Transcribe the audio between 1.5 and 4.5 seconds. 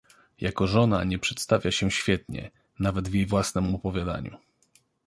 się świetnie, nawet w jej własnem opowiadaniu."